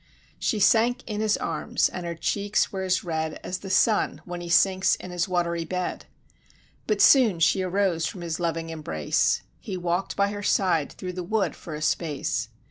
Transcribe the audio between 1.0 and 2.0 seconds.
in his arms,